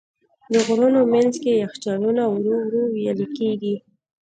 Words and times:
د 0.51 0.53
غرونو 0.65 1.01
منځ 1.13 1.33
کې 1.43 1.51
یخچالونه 1.63 2.23
ورو 2.31 2.53
ورو 2.65 2.83
وېلې 2.93 3.27
کېږي. 3.37 3.75